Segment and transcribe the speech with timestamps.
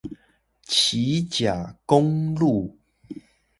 [0.63, 2.75] 旗甲公路